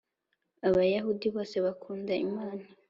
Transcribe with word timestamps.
Abayahudi 0.67 1.27
bose 1.35 1.55
bakunda 1.65 2.13
imana. 2.27 2.63